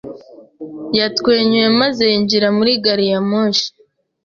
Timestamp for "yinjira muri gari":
2.11-3.05